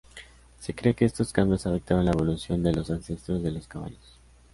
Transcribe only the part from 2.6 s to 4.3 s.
de los ancestros de los caballos.